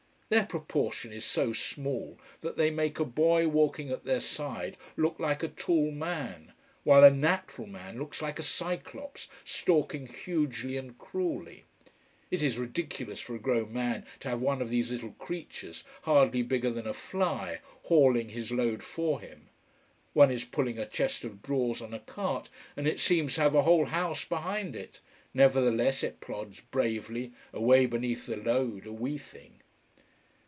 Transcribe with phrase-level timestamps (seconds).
[0.33, 5.19] Their proportion is so small, that they make a boy walking at their side look
[5.19, 6.53] like a tall man,
[6.85, 11.65] while a natural man looks like a Cyclops stalking hugely and cruelly.
[12.29, 16.43] It is ridiculous for a grown man to have one of these little creatures, hardly
[16.43, 19.49] bigger than a fly, hauling his load for him.
[20.13, 22.47] One is pulling a chest of drawers on a cart,
[22.77, 25.01] and it seems to have a whole house behind it.
[25.33, 29.57] Nevertheless it plods bravely, away beneath the load, a wee thing.